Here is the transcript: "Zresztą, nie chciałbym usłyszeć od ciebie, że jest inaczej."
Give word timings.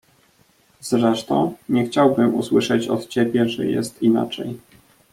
"Zresztą, 0.79 1.55
nie 1.69 1.85
chciałbym 1.85 2.35
usłyszeć 2.35 2.87
od 2.87 3.07
ciebie, 3.07 3.49
że 3.49 3.65
jest 3.65 4.01
inaczej." 4.03 4.59